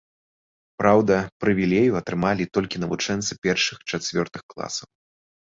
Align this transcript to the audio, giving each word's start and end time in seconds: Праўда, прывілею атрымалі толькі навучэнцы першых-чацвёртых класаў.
Праўда, 0.81 1.17
прывілею 1.43 1.91
атрымалі 2.01 2.43
толькі 2.59 2.81
навучэнцы 2.85 3.31
першых-чацвёртых 3.45 4.41
класаў. 4.57 4.89